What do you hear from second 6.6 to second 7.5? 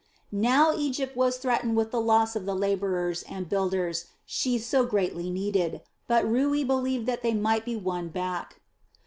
believed that they